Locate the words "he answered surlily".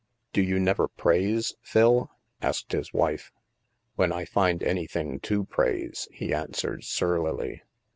6.11-7.61